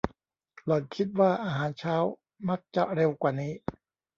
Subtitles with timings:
[0.65, 1.95] หล่อนคิดว่าอาหารเช้า
[2.49, 3.53] มักจะเร็วกว่านี้